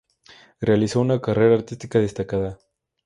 [0.61, 2.57] Realizó una carrera artística destacada.